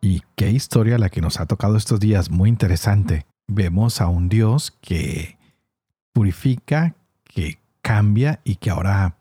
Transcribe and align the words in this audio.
Y 0.00 0.22
qué 0.36 0.50
historia 0.50 0.98
la 0.98 1.08
que 1.08 1.20
nos 1.20 1.40
ha 1.40 1.46
tocado 1.46 1.76
estos 1.76 2.00
días, 2.00 2.30
muy 2.30 2.48
interesante. 2.48 3.26
Vemos 3.48 4.00
a 4.00 4.08
un 4.08 4.28
Dios 4.28 4.76
que 4.80 5.38
purifica, 6.12 6.94
que 7.24 7.58
cambia 7.82 8.40
y 8.44 8.56
que 8.56 8.70
ahora 8.70 9.16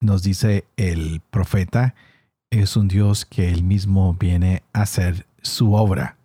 nos 0.00 0.22
dice 0.22 0.64
el 0.76 1.20
profeta, 1.30 1.94
es 2.50 2.76
un 2.76 2.88
Dios 2.88 3.24
que 3.24 3.50
él 3.50 3.62
mismo 3.62 4.14
viene 4.14 4.62
a 4.72 4.82
hacer 4.82 5.26
su 5.42 5.74
obra. 5.74 6.16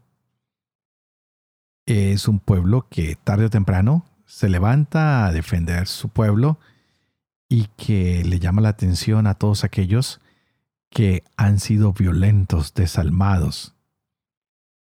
Es 1.85 2.27
un 2.27 2.39
pueblo 2.39 2.87
que 2.89 3.15
tarde 3.15 3.45
o 3.45 3.49
temprano 3.49 4.05
se 4.25 4.49
levanta 4.49 5.25
a 5.25 5.31
defender 5.31 5.87
su 5.87 6.09
pueblo 6.09 6.57
y 7.49 7.67
que 7.77 8.23
le 8.23 8.39
llama 8.39 8.61
la 8.61 8.69
atención 8.69 9.27
a 9.27 9.35
todos 9.35 9.63
aquellos 9.63 10.21
que 10.93 11.23
han 11.37 11.59
sido 11.59 11.91
violentos, 11.91 12.73
desalmados, 12.75 13.73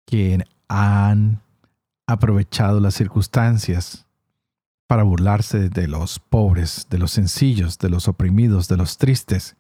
que 0.07 0.45
han 0.69 1.43
aprovechado 2.07 2.79
las 2.79 2.95
circunstancias 2.95 4.07
para 4.87 5.03
burlarse 5.03 5.69
de 5.69 5.89
los 5.89 6.21
pobres, 6.21 6.87
de 6.89 6.99
los 6.99 7.11
sencillos, 7.11 7.79
de 7.79 7.91
los 7.91 8.07
oprimidos, 8.07 8.69
de 8.69 8.77
los 8.77 8.97
tristes. 8.97 9.57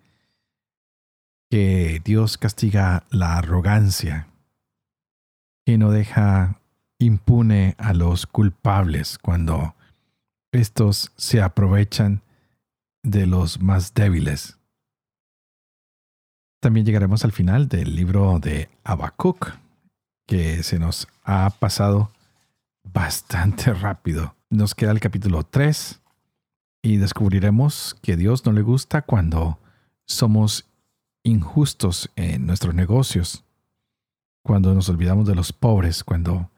Que 1.50 2.00
Dios 2.04 2.38
castiga 2.38 3.04
la 3.10 3.36
arrogancia, 3.36 4.28
que 5.66 5.76
no 5.76 5.90
deja 5.90 6.60
impune 7.00 7.74
a 7.78 7.94
los 7.94 8.26
culpables 8.26 9.18
cuando 9.18 9.74
estos 10.52 11.12
se 11.16 11.42
aprovechan 11.42 12.22
de 13.02 13.26
los 13.26 13.60
más 13.60 13.94
débiles. 13.94 14.57
También 16.60 16.84
llegaremos 16.84 17.24
al 17.24 17.30
final 17.30 17.68
del 17.68 17.94
libro 17.94 18.40
de 18.40 18.68
Habacuc, 18.82 19.52
que 20.26 20.64
se 20.64 20.80
nos 20.80 21.06
ha 21.22 21.50
pasado 21.50 22.10
bastante 22.82 23.72
rápido. 23.74 24.34
Nos 24.50 24.74
queda 24.74 24.90
el 24.90 24.98
capítulo 24.98 25.44
3 25.44 26.00
y 26.82 26.96
descubriremos 26.96 27.96
que 28.02 28.16
Dios 28.16 28.44
no 28.44 28.52
le 28.52 28.62
gusta 28.62 29.02
cuando 29.02 29.60
somos 30.04 30.66
injustos 31.22 32.10
en 32.16 32.46
nuestros 32.46 32.74
negocios, 32.74 33.44
cuando 34.42 34.74
nos 34.74 34.88
olvidamos 34.88 35.28
de 35.28 35.36
los 35.36 35.52
pobres, 35.52 36.02
cuando 36.02 36.50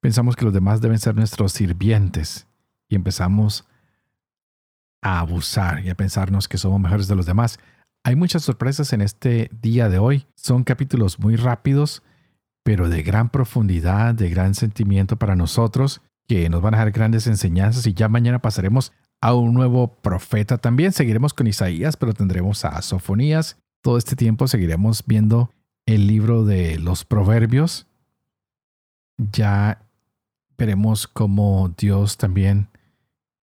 pensamos 0.00 0.36
que 0.36 0.44
los 0.44 0.52
demás 0.52 0.82
deben 0.82 0.98
ser 0.98 1.14
nuestros 1.14 1.52
sirvientes 1.52 2.46
y 2.88 2.96
empezamos 2.96 3.64
a 5.00 5.20
abusar 5.20 5.84
y 5.84 5.88
a 5.88 5.94
pensarnos 5.94 6.48
que 6.48 6.58
somos 6.58 6.80
mejores 6.80 7.08
de 7.08 7.14
los 7.14 7.24
demás. 7.24 7.58
Hay 8.04 8.16
muchas 8.16 8.42
sorpresas 8.42 8.92
en 8.92 9.00
este 9.00 9.50
día 9.60 9.88
de 9.88 9.98
hoy. 9.98 10.26
Son 10.34 10.64
capítulos 10.64 11.18
muy 11.18 11.36
rápidos 11.36 12.02
pero 12.68 12.90
de 12.90 13.02
gran 13.02 13.30
profundidad, 13.30 14.14
de 14.14 14.28
gran 14.28 14.54
sentimiento 14.54 15.16
para 15.16 15.34
nosotros, 15.34 16.02
que 16.26 16.50
nos 16.50 16.60
van 16.60 16.74
a 16.74 16.76
dejar 16.76 16.92
grandes 16.92 17.26
enseñanzas 17.26 17.86
y 17.86 17.94
ya 17.94 18.10
mañana 18.10 18.40
pasaremos 18.40 18.92
a 19.22 19.32
un 19.32 19.54
nuevo 19.54 19.94
profeta 20.02 20.58
también. 20.58 20.92
Seguiremos 20.92 21.32
con 21.32 21.46
Isaías, 21.46 21.96
pero 21.96 22.12
tendremos 22.12 22.66
a 22.66 22.82
Sofonías. 22.82 23.56
Todo 23.80 23.96
este 23.96 24.16
tiempo 24.16 24.46
seguiremos 24.48 25.02
viendo 25.06 25.50
el 25.86 26.06
libro 26.06 26.44
de 26.44 26.78
los 26.78 27.06
proverbios. 27.06 27.86
Ya 29.16 29.80
veremos 30.58 31.08
cómo 31.08 31.74
Dios 31.74 32.18
también 32.18 32.68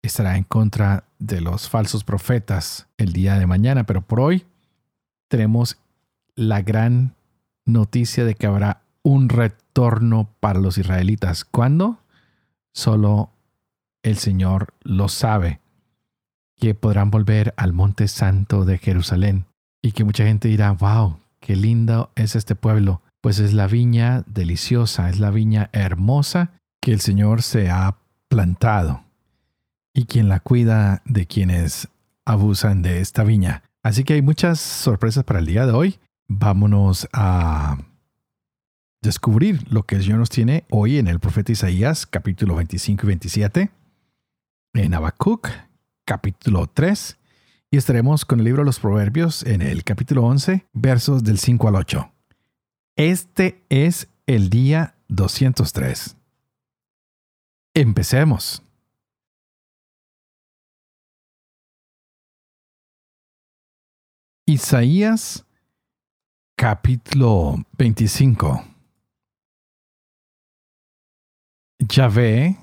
estará 0.08 0.38
en 0.38 0.44
contra 0.44 1.06
de 1.20 1.42
los 1.42 1.70
falsos 1.70 2.04
profetas 2.04 2.88
el 2.98 3.14
día 3.14 3.38
de 3.40 3.48
mañana, 3.48 3.86
pero 3.86 4.02
por 4.02 4.20
hoy 4.20 4.46
tenemos 5.28 5.78
la 6.36 6.62
gran 6.62 7.16
noticia 7.66 8.26
de 8.26 8.36
que 8.36 8.48
habrá 8.48 8.82
un 9.04 9.30
retorno 9.30 10.30
para 10.40 10.60
los 10.60 10.78
israelitas. 10.78 11.46
¿Cuándo? 11.46 12.00
Solo 12.74 13.32
el 14.04 14.18
Señor 14.18 14.74
lo 14.82 15.08
sabe, 15.08 15.62
que 16.58 16.76
podrán 16.76 17.12
volver 17.12 17.54
al 17.58 17.74
monte 17.74 18.08
santo 18.08 18.66
de 18.66 18.78
Jerusalén 18.78 19.46
y 19.82 19.92
que 19.92 20.04
mucha 20.04 20.26
gente 20.26 20.48
dirá, 20.48 20.72
wow, 20.72 21.20
qué 21.40 21.56
lindo 21.56 22.12
es 22.16 22.36
este 22.36 22.56
pueblo, 22.56 23.02
pues 23.22 23.40
es 23.40 23.54
la 23.54 23.68
viña 23.68 24.24
deliciosa, 24.28 25.10
es 25.10 25.20
la 25.20 25.32
viña 25.32 25.70
hermosa 25.74 26.52
que 26.82 26.92
el 26.92 27.02
Señor 27.02 27.42
se 27.42 27.70
ha 27.70 27.98
plantado 28.28 29.05
y 29.95 30.06
quien 30.06 30.28
la 30.28 30.41
cuida 30.41 31.01
de 31.06 31.25
quienes 31.25 31.88
abusan 32.25 32.81
de 32.81 33.00
esta 33.00 33.23
viña. 33.23 33.63
Así 33.81 34.03
que 34.03 34.13
hay 34.13 34.22
muchas 34.22 34.59
sorpresas 34.59 35.23
para 35.23 35.39
el 35.39 35.45
día 35.45 35.66
de 35.66 35.72
hoy. 35.72 36.00
Vámonos 36.28 37.07
a 37.13 37.78
descubrir 39.01 39.63
lo 39.72 39.83
que 39.83 40.01
Señor 40.01 40.19
nos 40.19 40.29
tiene 40.29 40.66
hoy 40.69 40.97
en 40.97 41.07
el 41.07 41.19
profeta 41.19 41.53
Isaías 41.53 42.06
capítulo 42.06 42.56
25 42.56 43.03
y 43.03 43.07
27, 43.07 43.72
en 44.73 44.94
Habacuc 44.94 45.50
capítulo 46.03 46.67
3 46.67 47.17
y 47.72 47.77
estaremos 47.77 48.25
con 48.25 48.39
el 48.39 48.45
libro 48.45 48.63
de 48.63 48.66
los 48.66 48.79
Proverbios 48.79 49.44
en 49.44 49.62
el 49.62 49.83
capítulo 49.83 50.23
11 50.23 50.66
versos 50.73 51.23
del 51.23 51.39
5 51.39 51.67
al 51.69 51.75
8. 51.75 52.12
Este 52.97 53.63
es 53.69 54.09
el 54.25 54.50
día 54.50 54.95
203. 55.07 56.17
Empecemos. 57.73 58.65
Isaías 64.47 65.44
capítulo 66.56 67.66
25 67.79 68.63
Yahvé, 71.79 72.56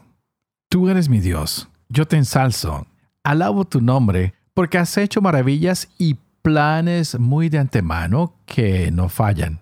tú 0.68 0.88
eres 0.88 1.08
mi 1.08 1.18
Dios, 1.18 1.68
yo 1.88 2.06
te 2.06 2.16
ensalzo, 2.16 2.86
alabo 3.24 3.64
tu 3.64 3.80
nombre, 3.80 4.32
porque 4.54 4.78
has 4.78 4.96
hecho 4.96 5.20
maravillas 5.20 5.88
y 5.98 6.18
planes 6.42 7.18
muy 7.18 7.48
de 7.48 7.58
antemano 7.58 8.36
que 8.46 8.92
no 8.92 9.08
fallan. 9.08 9.60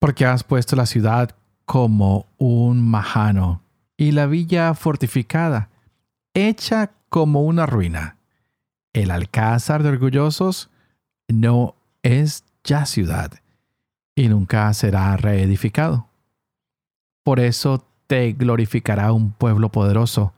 Porque 0.00 0.24
has 0.24 0.42
puesto 0.42 0.74
la 0.74 0.86
ciudad 0.86 1.36
como 1.66 2.32
un 2.38 2.80
majano 2.80 3.60
y 3.98 4.12
la 4.12 4.24
villa 4.24 4.72
fortificada, 4.72 5.68
hecha 6.32 6.92
como 7.10 7.42
una 7.42 7.66
ruina. 7.66 8.16
El 8.94 9.10
alcázar 9.10 9.82
de 9.82 9.90
orgullosos 9.90 10.70
no 11.28 11.74
es 12.02 12.44
ya 12.62 12.86
ciudad 12.86 13.32
y 14.16 14.28
nunca 14.28 14.72
será 14.74 15.16
reedificado. 15.16 16.08
Por 17.24 17.40
eso 17.40 17.84
te 18.06 18.32
glorificará 18.32 19.12
un 19.12 19.32
pueblo 19.32 19.70
poderoso. 19.70 20.32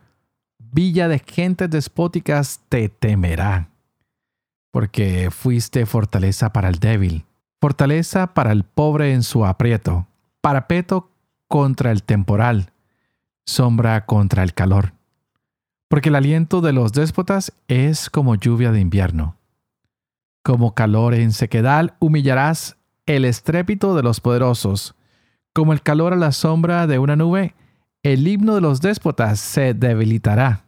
Villa 0.59 1.09
de 1.09 1.19
gentes 1.19 1.71
despóticas 1.71 2.61
te 2.69 2.89
temerá, 2.89 3.69
porque 4.73 5.31
fuiste 5.31 5.87
fortaleza 5.87 6.53
para 6.53 6.69
el 6.69 6.79
débil, 6.79 7.25
fortaleza 7.61 8.35
para 8.35 8.53
el 8.53 8.65
pobre 8.65 9.13
en 9.13 9.23
su 9.23 9.45
aprieto, 9.45 10.07
parapeto 10.41 11.11
contra 11.49 11.91
el 11.93 12.03
temporal, 12.03 12.73
sombra 13.47 14.07
contra 14.07 14.43
el 14.43 14.55
calor. 14.55 14.93
Porque 15.89 16.09
el 16.09 16.17
aliento 16.17 16.61
de 16.61 16.73
los 16.73 16.93
déspotas 16.93 17.53
es 17.69 18.11
como 18.11 18.35
lluvia 18.35 18.73
de 18.73 18.81
invierno. 18.81 19.36
Como 20.47 20.77
calor 20.77 21.13
en 21.15 21.33
sequedal 21.33 21.97
humillarás 21.99 22.77
el 23.05 23.25
estrépito 23.25 23.97
de 23.97 24.05
los 24.05 24.21
poderosos 24.21 24.95
como 25.53 25.73
el 25.73 25.83
calor 25.83 26.13
a 26.13 26.17
la 26.17 26.31
sombra 26.31 26.87
de 26.87 27.01
una 27.01 27.17
nube, 27.17 27.57
el 28.05 28.29
himno 28.29 28.55
de 28.55 28.61
los 28.61 28.81
déspotas 28.81 29.41
se 29.41 29.75
debilitará. 29.75 30.67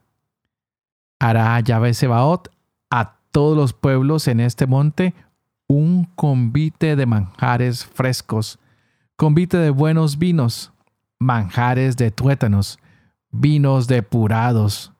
Hará 1.21 1.61
Yahvé 1.61 1.95
Sebaot 1.95 2.49
a 2.91 3.19
todos 3.31 3.57
los 3.57 3.73
pueblos 3.73 4.27
en 4.27 4.41
este 4.41 4.67
monte 4.67 5.15
un 5.69 6.07
convite 6.17 6.97
de 6.97 7.07
manjares 7.07 7.87
frescos, 7.87 8.59
convite 9.15 9.59
de 9.59 9.71
buenos 9.71 10.19
vinos, 10.19 10.73
manjares 11.21 11.97
de 11.97 12.11
tuétanos, 12.11 12.81
vinos 13.31 13.87
depurados. 13.87 14.93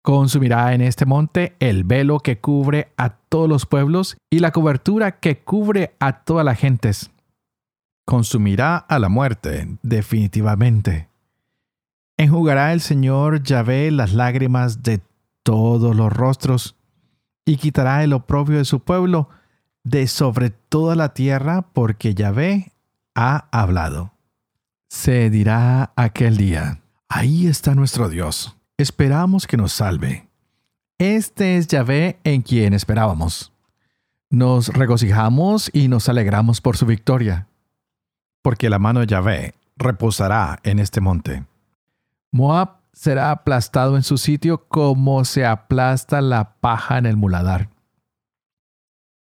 Consumirá 0.00 0.72
en 0.72 0.80
este 0.80 1.04
monte 1.04 1.54
el 1.60 1.84
velo 1.84 2.20
que 2.20 2.38
cubre 2.38 2.88
a 2.96 3.18
todos 3.34 3.48
los 3.48 3.66
pueblos 3.66 4.16
y 4.30 4.38
la 4.38 4.52
cobertura 4.52 5.18
que 5.18 5.40
cubre 5.40 5.96
a 5.98 6.22
todas 6.22 6.44
las 6.44 6.56
gentes 6.56 7.10
consumirá 8.04 8.76
a 8.76 9.00
la 9.00 9.08
muerte 9.08 9.76
definitivamente. 9.82 11.08
Enjugará 12.16 12.72
el 12.72 12.80
Señor 12.80 13.42
Yahvé 13.42 13.90
las 13.90 14.12
lágrimas 14.12 14.84
de 14.84 15.00
todos 15.42 15.96
los 15.96 16.12
rostros 16.12 16.76
y 17.44 17.56
quitará 17.56 18.04
el 18.04 18.12
oprobio 18.12 18.58
de 18.58 18.64
su 18.64 18.78
pueblo 18.78 19.28
de 19.82 20.06
sobre 20.06 20.50
toda 20.50 20.94
la 20.94 21.12
tierra 21.12 21.62
porque 21.72 22.14
Yahvé 22.14 22.70
ha 23.16 23.48
hablado. 23.50 24.12
Se 24.88 25.28
dirá 25.28 25.92
aquel 25.96 26.36
día, 26.36 26.82
ahí 27.08 27.48
está 27.48 27.74
nuestro 27.74 28.08
Dios, 28.08 28.56
esperamos 28.78 29.48
que 29.48 29.56
nos 29.56 29.72
salve. 29.72 30.28
Este 31.06 31.58
es 31.58 31.66
Yahvé 31.66 32.18
en 32.24 32.40
quien 32.40 32.72
esperábamos. 32.72 33.52
Nos 34.30 34.68
regocijamos 34.68 35.68
y 35.70 35.88
nos 35.88 36.08
alegramos 36.08 36.62
por 36.62 36.78
su 36.78 36.86
victoria, 36.86 37.46
porque 38.40 38.70
la 38.70 38.78
mano 38.78 39.00
de 39.00 39.08
Yahvé 39.08 39.54
reposará 39.76 40.60
en 40.62 40.78
este 40.78 41.02
monte. 41.02 41.44
Moab 42.32 42.78
será 42.94 43.32
aplastado 43.32 43.96
en 43.96 44.02
su 44.02 44.16
sitio 44.16 44.66
como 44.66 45.26
se 45.26 45.44
aplasta 45.44 46.22
la 46.22 46.54
paja 46.54 46.96
en 46.96 47.04
el 47.04 47.18
muladar. 47.18 47.68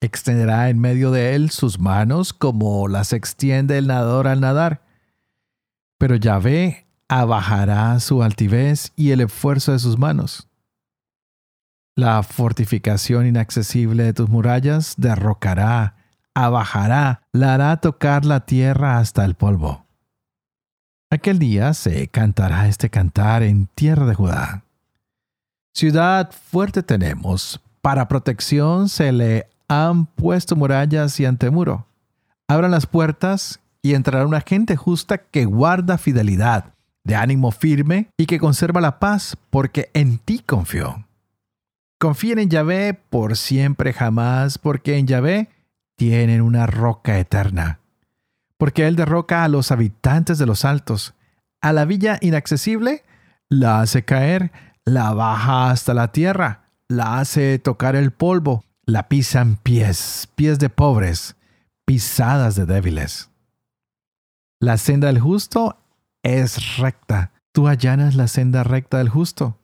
Extenderá 0.02 0.68
en 0.68 0.78
medio 0.78 1.10
de 1.10 1.34
él 1.34 1.48
sus 1.48 1.78
manos 1.78 2.34
como 2.34 2.88
las 2.88 3.14
extiende 3.14 3.78
el 3.78 3.86
nadador 3.86 4.28
al 4.28 4.42
nadar. 4.42 4.82
Pero 5.96 6.16
Yahvé 6.16 6.86
abajará 7.08 7.98
su 8.00 8.22
altivez 8.22 8.92
y 8.96 9.12
el 9.12 9.22
esfuerzo 9.22 9.72
de 9.72 9.78
sus 9.78 9.96
manos. 9.98 10.49
La 12.00 12.22
fortificación 12.22 13.26
inaccesible 13.26 14.04
de 14.04 14.14
tus 14.14 14.30
murallas 14.30 14.94
derrocará, 14.96 15.96
abajará, 16.32 17.20
la 17.30 17.52
hará 17.52 17.76
tocar 17.76 18.24
la 18.24 18.46
tierra 18.46 18.96
hasta 18.96 19.22
el 19.22 19.34
polvo. 19.34 19.84
Aquel 21.10 21.38
día 21.38 21.74
se 21.74 22.08
cantará 22.08 22.68
este 22.68 22.88
cantar 22.88 23.42
en 23.42 23.66
tierra 23.74 24.06
de 24.06 24.14
Judá. 24.14 24.64
Ciudad 25.74 26.32
fuerte 26.32 26.82
tenemos, 26.82 27.60
para 27.82 28.08
protección 28.08 28.88
se 28.88 29.12
le 29.12 29.46
han 29.68 30.06
puesto 30.06 30.56
murallas 30.56 31.20
y 31.20 31.26
antemuro. 31.26 31.86
Abran 32.48 32.70
las 32.70 32.86
puertas 32.86 33.60
y 33.82 33.92
entrará 33.92 34.26
una 34.26 34.40
gente 34.40 34.74
justa 34.74 35.18
que 35.18 35.44
guarda 35.44 35.98
fidelidad, 35.98 36.72
de 37.04 37.16
ánimo 37.16 37.50
firme 37.50 38.08
y 38.16 38.24
que 38.24 38.38
conserva 38.38 38.80
la 38.80 38.98
paz, 38.98 39.36
porque 39.50 39.90
en 39.92 40.16
ti 40.16 40.38
confió. 40.38 41.04
Confíen 42.00 42.40
en 42.40 42.50
Yahvé 42.50 42.94
por 42.94 43.36
siempre 43.36 43.92
jamás, 43.92 44.58
porque 44.58 44.98
en 44.98 45.06
Yahvé 45.06 45.50
tienen 45.96 46.40
una 46.40 46.66
roca 46.66 47.20
eterna 47.20 47.80
porque 48.60 48.86
Él 48.86 48.94
derroca 48.94 49.42
a 49.42 49.48
los 49.48 49.72
habitantes 49.72 50.36
de 50.36 50.44
los 50.44 50.66
altos. 50.66 51.14
A 51.62 51.72
la 51.72 51.86
villa 51.86 52.18
inaccesible 52.20 53.04
la 53.48 53.80
hace 53.80 54.04
caer, 54.04 54.52
la 54.84 55.14
baja 55.14 55.70
hasta 55.70 55.94
la 55.94 56.12
tierra, 56.12 56.68
la 56.86 57.20
hace 57.20 57.58
tocar 57.58 57.96
el 57.96 58.10
polvo, 58.10 58.66
la 58.84 59.08
pisan 59.08 59.56
pies, 59.56 60.28
pies 60.34 60.58
de 60.58 60.68
pobres, 60.68 61.36
pisadas 61.86 62.54
de 62.54 62.66
débiles. 62.66 63.30
La 64.60 64.76
senda 64.76 65.06
del 65.06 65.20
justo 65.20 65.78
es 66.22 66.76
recta. 66.76 67.32
Tú 67.52 67.66
allanas 67.66 68.14
la 68.14 68.28
senda 68.28 68.62
recta 68.62 68.98
del 68.98 69.08
justo. 69.08 69.56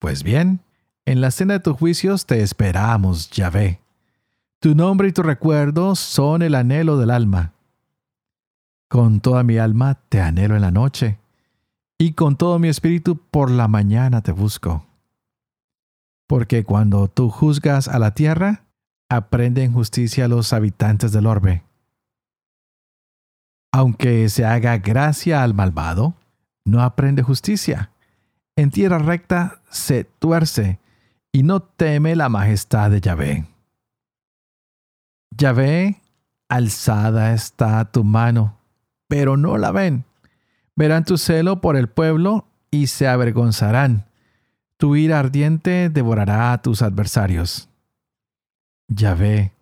Pues 0.00 0.22
bien, 0.22 0.60
en 1.08 1.22
la 1.22 1.30
senda 1.30 1.54
de 1.54 1.60
tus 1.60 1.74
juicios 1.74 2.26
te 2.26 2.42
esperamos, 2.42 3.30
Yahvé. 3.30 3.80
Tu 4.60 4.74
nombre 4.74 5.08
y 5.08 5.12
tu 5.12 5.22
recuerdo 5.22 5.94
son 5.94 6.42
el 6.42 6.54
anhelo 6.54 6.98
del 6.98 7.10
alma. 7.10 7.54
Con 8.90 9.20
toda 9.20 9.42
mi 9.42 9.56
alma 9.56 9.98
te 10.10 10.20
anhelo 10.20 10.54
en 10.54 10.60
la 10.60 10.70
noche, 10.70 11.16
y 11.96 12.12
con 12.12 12.36
todo 12.36 12.58
mi 12.58 12.68
espíritu 12.68 13.16
por 13.16 13.50
la 13.50 13.68
mañana 13.68 14.20
te 14.20 14.32
busco. 14.32 14.84
Porque 16.26 16.64
cuando 16.64 17.08
tú 17.08 17.30
juzgas 17.30 17.88
a 17.88 17.98
la 17.98 18.12
tierra, 18.12 18.64
aprenden 19.08 19.72
justicia 19.72 20.28
los 20.28 20.52
habitantes 20.52 21.10
del 21.10 21.24
orbe. 21.24 21.62
Aunque 23.72 24.28
se 24.28 24.44
haga 24.44 24.76
gracia 24.76 25.42
al 25.42 25.54
malvado, 25.54 26.12
no 26.66 26.82
aprende 26.82 27.22
justicia. 27.22 27.92
En 28.56 28.70
tierra 28.70 28.98
recta 28.98 29.62
se 29.70 30.04
tuerce 30.04 30.78
y 31.38 31.44
no 31.44 31.60
teme 31.60 32.16
la 32.16 32.28
majestad 32.28 32.90
de 32.90 33.00
Yahvé. 33.00 33.46
Yahvé, 35.30 36.00
alzada 36.48 37.32
está 37.32 37.84
tu 37.92 38.02
mano 38.02 38.58
pero 39.08 39.36
no 39.36 39.56
la 39.56 39.70
ven. 39.72 40.04
Verán 40.76 41.04
tu 41.04 41.16
celo 41.16 41.60
por 41.60 41.76
el 41.76 41.88
pueblo 41.88 42.46
y 42.72 42.88
se 42.88 43.06
avergonzarán. 43.06 44.06
Tu 44.76 44.96
ira 44.96 45.20
ardiente 45.20 45.90
devorará 45.90 46.52
a 46.52 46.60
tus 46.60 46.82
adversarios. 46.82 47.68
Yahvé, 48.88 49.52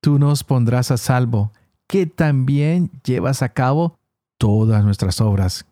tú 0.00 0.18
nos 0.18 0.42
pondrás 0.42 0.90
a 0.90 0.96
salvo, 0.96 1.52
que 1.86 2.06
también 2.06 2.90
llevas 3.04 3.42
a 3.42 3.50
cabo 3.50 3.98
todas 4.38 4.82
nuestras 4.84 5.20
obras. 5.20 5.66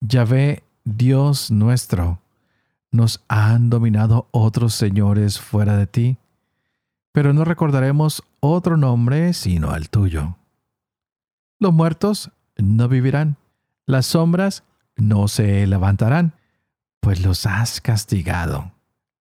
Yahvé, 0.00 0.62
Dios 0.84 1.50
nuestro, 1.50 2.20
nos 2.90 3.22
han 3.28 3.70
dominado 3.70 4.28
otros 4.30 4.74
señores 4.74 5.38
fuera 5.38 5.76
de 5.76 5.86
ti, 5.86 6.18
pero 7.12 7.32
no 7.32 7.44
recordaremos 7.44 8.22
otro 8.40 8.76
nombre 8.76 9.32
sino 9.32 9.70
al 9.70 9.90
tuyo. 9.90 10.36
Los 11.58 11.72
muertos 11.72 12.30
no 12.56 12.88
vivirán, 12.88 13.36
las 13.86 14.06
sombras 14.06 14.64
no 14.96 15.28
se 15.28 15.66
levantarán, 15.66 16.34
pues 17.00 17.24
los 17.24 17.46
has 17.46 17.80
castigado, 17.80 18.72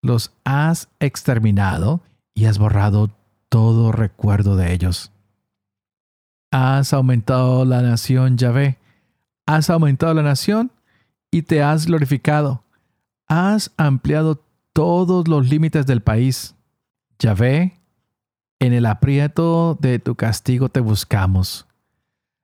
los 0.03 0.33
has 0.45 0.89
exterminado 1.01 2.01
y 2.35 2.47
has 2.47 2.59
borrado 2.59 3.11
todo 3.49 3.93
recuerdo 3.93 4.57
de 4.57 4.73
ellos. 4.73 5.13
Has 6.51 6.93
aumentado 6.93 7.65
la 7.65 7.83
nación, 7.83 8.39
Yahvé, 8.39 8.79
has 9.47 9.71
aumentado 9.71 10.15
la 10.15 10.23
nación 10.23 10.71
y 11.31 11.43
te 11.43 11.63
has 11.63 11.87
glorificado. 11.87 12.63
Has 13.29 13.73
ampliado 13.77 14.43
todos 14.73 15.29
los 15.29 15.49
límites 15.49 15.87
del 15.87 16.01
país. 16.01 16.55
Yahvé, 17.19 17.79
en 18.59 18.73
el 18.73 18.87
aprieto 18.87 19.77
de 19.81 19.99
tu 19.99 20.15
castigo 20.15 20.69
te 20.69 20.81
buscamos. 20.81 21.67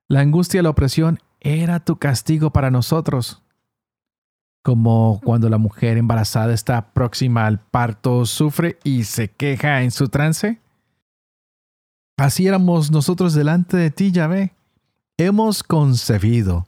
La 0.07 0.19
angustia 0.19 0.59
y 0.59 0.63
la 0.63 0.69
opresión 0.69 1.19
era 1.41 1.79
tu 1.79 1.97
castigo 1.97 2.51
para 2.51 2.71
nosotros. 2.71 3.41
Como 4.63 5.19
cuando 5.23 5.49
la 5.49 5.57
mujer 5.57 5.97
embarazada 5.97 6.53
está 6.53 6.93
próxima 6.93 7.45
al 7.47 7.59
parto, 7.59 8.25
sufre 8.25 8.77
y 8.83 9.03
se 9.03 9.29
queja 9.29 9.81
en 9.81 9.91
su 9.91 10.09
trance. 10.09 10.59
Así 12.17 12.47
éramos 12.47 12.91
nosotros 12.91 13.33
delante 13.33 13.77
de 13.77 13.91
ti, 13.91 14.11
Yahvé. 14.11 14.53
Hemos 15.17 15.63
concebido. 15.63 16.67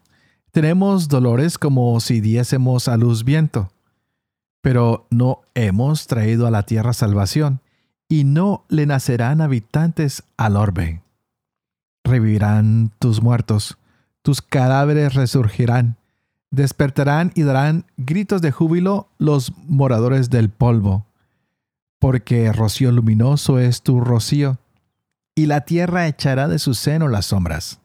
Tenemos 0.52 1.08
dolores 1.08 1.58
como 1.58 2.00
si 2.00 2.20
diésemos 2.20 2.88
a 2.88 2.98
luz 2.98 3.24
viento. 3.24 3.70
Pero 4.68 5.08
no 5.10 5.44
hemos 5.56 6.08
traído 6.08 6.46
a 6.46 6.52
la 6.52 6.64
tierra 6.64 6.92
salvación, 6.92 7.62
y 8.10 8.26
no 8.26 8.66
le 8.68 8.86
nacerán 8.86 9.40
habitantes 9.40 10.24
al 10.36 10.58
orbe 10.58 11.02
revivirán 12.08 12.92
tus 13.00 13.22
muertos, 13.22 13.78
tus 14.24 14.42
cadáveres 14.42 15.14
resurgirán, 15.14 15.98
despertarán 16.50 17.32
y 17.36 17.44
darán 17.44 17.86
gritos 17.98 18.42
de 18.42 18.52
júbilo 18.52 19.10
los 19.18 19.54
moradores 19.68 20.30
del 20.30 20.50
polvo, 20.50 21.06
porque 22.00 22.52
rocío 22.52 22.92
luminoso 22.92 23.60
es 23.60 23.84
tu 23.84 24.02
rocío, 24.02 24.58
y 25.36 25.46
la 25.46 25.62
tierra 25.62 26.08
echará 26.08 26.48
de 26.48 26.58
su 26.58 26.74
seno 26.74 27.08
las 27.08 27.28
sombras. 27.28 27.80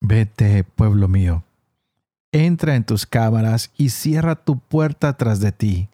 Vete, 0.00 0.64
pueblo 0.64 1.08
mío, 1.08 1.44
entra 2.32 2.74
en 2.74 2.84
tus 2.84 3.06
cámaras 3.06 3.70
y 3.76 3.90
cierra 3.90 4.36
tu 4.36 4.58
puerta 4.58 5.16
tras 5.16 5.40
de 5.40 5.52
ti. 5.52 5.88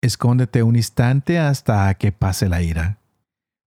Escóndete 0.00 0.62
un 0.62 0.76
instante 0.76 1.38
hasta 1.38 1.92
que 1.94 2.12
pase 2.12 2.48
la 2.48 2.62
ira 2.62 2.98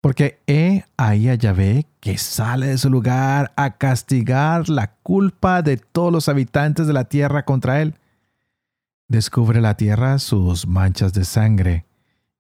porque 0.08 0.40
he 0.48 0.86
ahí 0.96 1.28
a 1.28 1.36
Yahvé 1.36 1.86
que 2.00 2.18
sale 2.18 2.68
de 2.68 2.78
su 2.78 2.90
lugar 2.90 3.52
a 3.56 3.78
castigar 3.78 4.70
la 4.70 4.94
culpa 5.04 5.62
de 5.62 5.76
todos 5.76 6.14
los 6.14 6.30
habitantes 6.30 6.88
de 6.88 6.94
la 6.94 7.06
tierra 7.06 7.44
contra 7.44 7.82
él. 7.82 7.96
Descubre 9.10 9.60
la 9.60 9.76
tierra 9.76 10.18
sus 10.20 10.66
manchas 10.66 11.12
de 11.12 11.26
sangre 11.26 11.86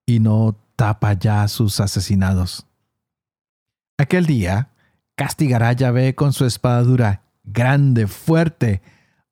y 0.06 0.22
no 0.22 0.56
tapa 0.78 1.12
ya 1.12 1.46
sus 1.50 1.82
asesinados. 1.82 2.66
Aquel 3.98 4.26
día 4.26 4.70
castigará 5.16 5.74
Yahvé 5.74 6.16
con 6.16 6.32
su 6.32 6.46
espada 6.46 6.84
dura, 6.84 7.24
grande, 7.44 8.08
fuerte, 8.08 8.82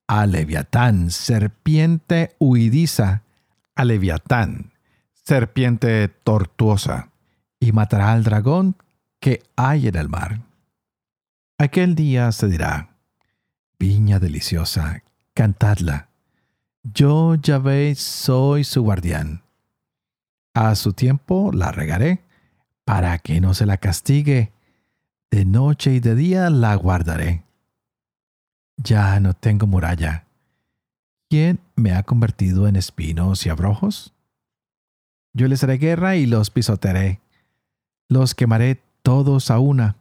a 0.07 0.25
Leviatán, 0.25 1.11
serpiente 1.11 2.35
huidiza, 2.39 3.23
a 3.75 3.85
Leviatán, 3.85 4.71
serpiente 5.13 6.07
tortuosa 6.07 7.09
y 7.59 7.71
matará 7.71 8.13
al 8.13 8.23
dragón 8.23 8.75
que 9.19 9.43
hay 9.55 9.87
en 9.87 9.95
el 9.95 10.09
mar. 10.09 10.41
Aquel 11.57 11.95
día 11.95 12.31
se 12.31 12.47
dirá, 12.47 12.89
Viña 13.79 14.19
deliciosa, 14.19 15.03
cantadla. 15.33 16.09
Yo, 16.83 17.35
Yahvé, 17.35 17.95
soy 17.95 18.63
su 18.63 18.83
guardián. 18.83 19.43
A 20.53 20.75
su 20.75 20.93
tiempo 20.93 21.51
la 21.53 21.71
regaré, 21.71 22.23
para 22.85 23.17
que 23.17 23.41
no 23.41 23.53
se 23.53 23.65
la 23.65 23.77
castigue. 23.77 24.53
De 25.31 25.43
noche 25.43 25.93
y 25.93 25.99
de 25.99 26.15
día 26.15 26.49
la 26.49 26.75
guardaré. 26.75 27.44
Ya 28.77 29.19
no 29.19 29.33
tengo 29.33 29.67
muralla. 29.67 30.25
¿Quién 31.29 31.59
me 31.75 31.93
ha 31.93 32.03
convertido 32.03 32.67
en 32.67 32.75
espinos 32.75 33.45
y 33.45 33.49
abrojos? 33.49 34.13
Yo 35.33 35.47
les 35.47 35.63
haré 35.63 35.77
guerra 35.77 36.15
y 36.15 36.25
los 36.25 36.49
pisotearé. 36.49 37.19
Los 38.07 38.35
quemaré 38.35 38.81
todos 39.01 39.51
a 39.51 39.59
una. 39.59 39.97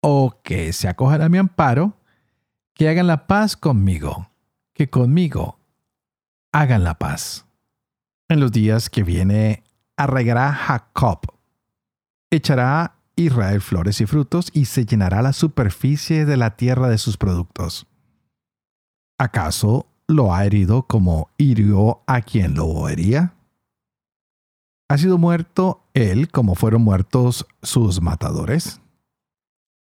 O 0.00 0.40
que 0.42 0.72
se 0.72 0.88
acojan 0.88 1.22
a 1.22 1.28
mi 1.28 1.38
amparo, 1.38 1.96
que 2.74 2.88
hagan 2.88 3.06
la 3.06 3.26
paz 3.26 3.56
conmigo, 3.56 4.28
que 4.74 4.90
conmigo 4.90 5.58
hagan 6.52 6.84
la 6.84 6.98
paz. 6.98 7.46
En 8.28 8.40
los 8.40 8.52
días 8.52 8.90
que 8.90 9.02
viene 9.02 9.64
arraigará 9.96 10.52
Jacob, 10.52 11.20
echará 12.30 12.96
Israel 13.16 13.60
flores 13.60 14.00
y 14.00 14.06
frutos 14.06 14.50
y 14.52 14.66
se 14.66 14.86
llenará 14.86 15.22
la 15.22 15.32
superficie 15.32 16.24
de 16.24 16.36
la 16.36 16.56
tierra 16.56 16.88
de 16.88 16.98
sus 16.98 17.16
productos. 17.16 17.86
¿Acaso 19.18 19.86
lo 20.06 20.34
ha 20.34 20.44
herido 20.44 20.82
como 20.86 21.30
hirió 21.38 22.02
a 22.06 22.20
quien 22.20 22.54
lo 22.54 22.88
hería? 22.88 23.34
¿Ha 24.88 24.98
sido 24.98 25.18
muerto 25.18 25.84
él 25.94 26.30
como 26.30 26.54
fueron 26.54 26.82
muertos 26.82 27.46
sus 27.62 28.02
matadores? 28.02 28.80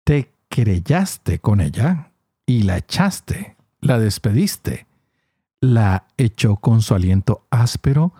Te 0.04 0.32
querellaste 0.49 1.38
con 1.38 1.61
ella 1.61 2.12
y 2.47 2.62
la 2.62 2.78
echaste, 2.78 3.56
la 3.80 3.99
despediste, 3.99 4.87
la 5.61 6.06
echó 6.16 6.56
con 6.56 6.82
su 6.82 6.94
aliento 6.94 7.47
áspero 7.50 8.12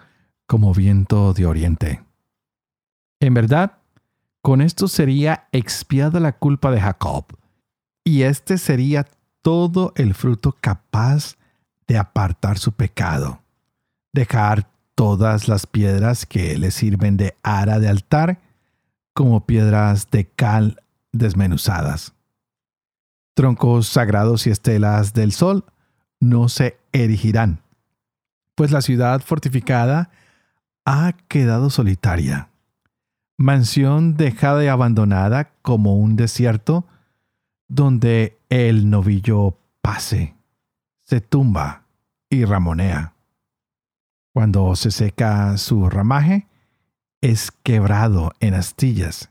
como 0.47 0.73
viento 0.73 1.33
de 1.35 1.47
oriente. 1.47 2.05
En 3.21 3.35
verdad, 3.35 3.79
con 4.42 4.61
esto 4.61 4.88
sería 4.88 5.49
expiada 5.52 6.21
la 6.21 6.33
culpa 6.33 6.71
de 6.71 6.80
Jacob, 6.80 7.25
y 8.04 8.23
este 8.23 8.59
sería 8.59 9.07
todo 9.42 9.92
el 9.97 10.14
fruto 10.14 10.57
capaz 10.61 11.37
de 11.87 11.99
apartar 11.99 12.59
su 12.59 12.73
pecado, 12.73 13.42
dejar 14.12 14.68
todas 14.95 15.49
las 15.49 15.66
piedras 15.66 16.26
que 16.26 16.59
le 16.59 16.71
sirven 16.71 17.16
de 17.16 17.37
ara 17.42 17.78
de 17.78 17.88
altar 17.88 18.40
como 19.14 19.47
piedras 19.47 20.11
de 20.11 20.26
cal 20.26 20.83
desmenuzadas. 21.12 22.14
Troncos 23.35 23.87
sagrados 23.87 24.47
y 24.47 24.50
estelas 24.50 25.12
del 25.14 25.33
sol 25.33 25.64
no 26.21 26.49
se 26.49 26.78
erigirán, 26.92 27.61
pues 28.54 28.73
la 28.73 28.83
ciudad 28.83 29.21
fortificada 29.21 30.11
ha 30.85 31.12
quedado 31.28 31.71
solitaria, 31.71 32.49
mansión 33.38 34.16
dejada 34.16 34.64
y 34.64 34.66
abandonada 34.66 35.52
como 35.62 35.97
un 35.97 36.16
desierto 36.16 36.85
donde 37.68 38.38
el 38.50 38.90
novillo 38.90 39.57
pase, 39.80 40.35
se 41.04 41.21
tumba 41.21 41.85
y 42.28 42.45
ramonea. 42.45 43.14
Cuando 44.35 44.75
se 44.76 44.90
seca 44.90 45.57
su 45.57 45.88
ramaje, 45.88 46.47
es 47.21 47.50
quebrado 47.50 48.33
en 48.40 48.54
astillas. 48.54 49.30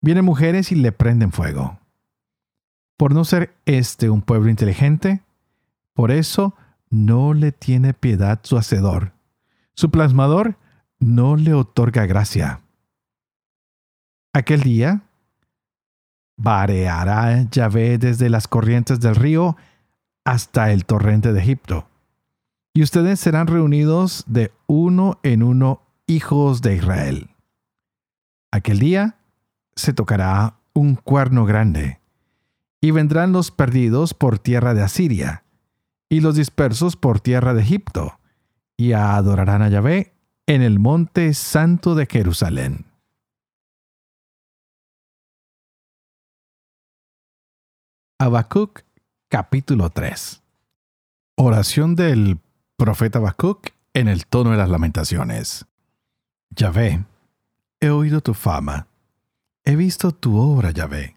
Vienen 0.00 0.24
mujeres 0.24 0.72
y 0.72 0.74
le 0.74 0.92
prenden 0.92 1.32
fuego. 1.32 1.78
Por 2.96 3.14
no 3.14 3.24
ser 3.24 3.54
este 3.66 4.10
un 4.10 4.22
pueblo 4.22 4.50
inteligente, 4.50 5.22
por 5.94 6.10
eso 6.10 6.54
no 6.90 7.34
le 7.34 7.52
tiene 7.52 7.94
piedad 7.94 8.40
su 8.42 8.56
hacedor. 8.56 9.12
Su 9.74 9.90
plasmador 9.90 10.56
no 10.98 11.36
le 11.36 11.54
otorga 11.54 12.06
gracia. 12.06 12.60
Aquel 14.38 14.62
día, 14.62 15.02
vareará 16.36 17.42
Yahvé 17.50 17.98
desde 17.98 18.30
las 18.30 18.46
corrientes 18.46 19.00
del 19.00 19.16
río 19.16 19.56
hasta 20.24 20.70
el 20.70 20.84
torrente 20.84 21.32
de 21.32 21.40
Egipto 21.40 21.88
y 22.72 22.84
ustedes 22.84 23.18
serán 23.18 23.48
reunidos 23.48 24.22
de 24.28 24.52
uno 24.68 25.18
en 25.24 25.42
uno 25.42 25.82
hijos 26.06 26.62
de 26.62 26.76
Israel. 26.76 27.30
Aquel 28.52 28.78
día 28.78 29.16
se 29.74 29.92
tocará 29.92 30.60
un 30.72 30.94
cuerno 30.94 31.44
grande, 31.44 31.98
y 32.80 32.92
vendrán 32.92 33.32
los 33.32 33.50
perdidos 33.50 34.14
por 34.14 34.38
tierra 34.38 34.72
de 34.74 34.82
Asiria, 34.82 35.42
y 36.08 36.20
los 36.20 36.36
dispersos 36.36 36.94
por 36.94 37.18
tierra 37.18 37.52
de 37.54 37.62
Egipto, 37.62 38.20
y 38.76 38.92
adorarán 38.92 39.62
a 39.62 39.68
Yahvé 39.68 40.12
en 40.46 40.62
el 40.62 40.78
monte 40.78 41.34
santo 41.34 41.96
de 41.96 42.06
Jerusalén. 42.06 42.87
Habacuc 48.20 48.80
capítulo 49.28 49.90
3 49.90 50.42
Oración 51.36 51.94
del 51.94 52.40
Profeta 52.76 53.20
Habacuc 53.20 53.68
en 53.94 54.08
el 54.08 54.26
tono 54.26 54.50
de 54.50 54.56
las 54.56 54.68
lamentaciones. 54.68 55.66
Yahvé, 56.50 57.04
he 57.78 57.90
oído 57.90 58.20
tu 58.20 58.34
fama, 58.34 58.88
he 59.62 59.76
visto 59.76 60.10
tu 60.10 60.36
obra, 60.36 60.72
Yahvé. 60.72 61.16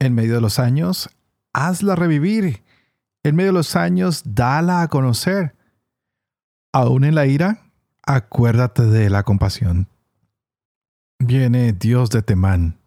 En 0.00 0.16
medio 0.16 0.34
de 0.34 0.40
los 0.40 0.58
años, 0.58 1.08
hazla 1.52 1.94
revivir. 1.94 2.64
En 3.22 3.36
medio 3.36 3.50
de 3.50 3.58
los 3.58 3.76
años, 3.76 4.22
dala 4.24 4.82
a 4.82 4.88
conocer. 4.88 5.54
Aún 6.72 7.04
en 7.04 7.14
la 7.14 7.26
ira, 7.26 7.62
acuérdate 8.02 8.82
de 8.86 9.08
la 9.08 9.22
compasión. 9.22 9.86
Viene 11.20 11.72
Dios 11.72 12.10
de 12.10 12.22
Temán, 12.22 12.80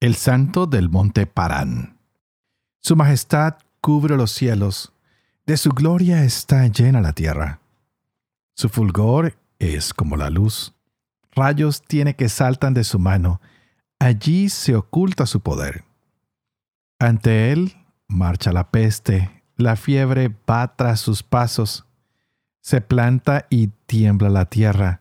el 0.00 0.16
santo 0.16 0.66
del 0.66 0.90
monte 0.90 1.24
Parán. 1.24 1.95
Su 2.86 2.94
majestad 2.94 3.56
cubre 3.80 4.16
los 4.16 4.30
cielos 4.30 4.92
de 5.44 5.56
su 5.56 5.70
gloria 5.70 6.22
está 6.22 6.64
llena 6.68 7.00
la 7.00 7.12
tierra. 7.12 7.58
Su 8.54 8.68
fulgor 8.68 9.36
es 9.58 9.92
como 9.92 10.16
la 10.16 10.30
luz. 10.30 10.72
Rayos 11.32 11.82
tiene 11.82 12.14
que 12.14 12.28
saltan 12.28 12.74
de 12.74 12.84
su 12.84 13.00
mano. 13.00 13.40
Allí 13.98 14.48
se 14.50 14.76
oculta 14.76 15.26
su 15.26 15.40
poder. 15.40 15.82
Ante 17.00 17.50
él 17.50 17.74
marcha 18.06 18.52
la 18.52 18.70
peste, 18.70 19.42
la 19.56 19.74
fiebre 19.74 20.32
va 20.48 20.76
tras 20.76 21.00
sus 21.00 21.24
pasos. 21.24 21.86
Se 22.60 22.80
planta 22.80 23.48
y 23.50 23.66
tiembla 23.86 24.28
la 24.28 24.44
tierra. 24.44 25.00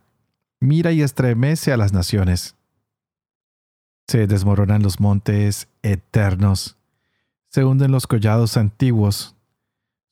Mira 0.60 0.92
y 0.92 1.04
estremece 1.04 1.72
a 1.72 1.78
las 1.78 1.94
naciones. 1.94 2.56
Se 4.08 4.26
desmoronan 4.26 4.82
los 4.82 5.00
montes 5.00 5.68
eternos. 5.84 6.75
Se 7.56 7.64
hunden 7.64 7.90
los 7.90 8.06
collados 8.06 8.58
antiguos 8.58 9.34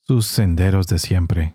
sus 0.00 0.26
senderos 0.26 0.86
de 0.86 0.98
siempre. 0.98 1.54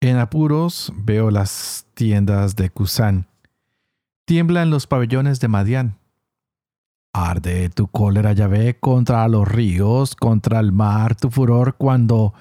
En 0.00 0.16
apuros 0.16 0.90
veo 0.96 1.30
las 1.30 1.84
tiendas 1.92 2.56
de 2.56 2.70
Cusán. 2.70 3.26
Tiemblan 4.24 4.70
los 4.70 4.86
pabellones 4.86 5.40
de 5.40 5.48
Madián. 5.48 5.98
Arde 7.12 7.68
tu 7.68 7.86
cólera, 7.86 8.32
Yahvé, 8.32 8.78
contra 8.80 9.28
los 9.28 9.46
ríos, 9.46 10.16
contra 10.16 10.58
el 10.60 10.72
mar, 10.72 11.16
tu 11.16 11.30
furor 11.30 11.76
cuando 11.76 12.32